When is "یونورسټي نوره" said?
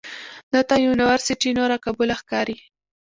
0.85-1.77